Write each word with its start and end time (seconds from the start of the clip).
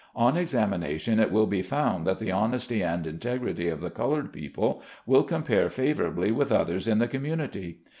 On 0.15 0.35
examination 0.35 1.19
it 1.19 1.31
will 1.31 1.45
be 1.45 1.61
found 1.61 2.07
that 2.07 2.17
the 2.17 2.31
honesty 2.31 2.81
and 2.83 3.05
integrity 3.05 3.67
of 3.69 3.81
the 3.81 3.91
colored 3.91 4.33
people 4.33 4.81
will 5.05 5.21
compare 5.23 5.69
favorably 5.69 6.31
with 6.31 6.51
others 6.51 6.87
in 6.87 6.97
the 6.97 7.07
community. 7.07 7.81